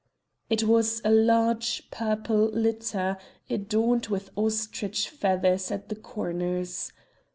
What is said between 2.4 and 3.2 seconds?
litter,